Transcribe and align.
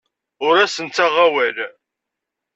Ur 0.45 0.55
asen-ttaɣeɣ 0.65 1.17
awal. 1.25 1.57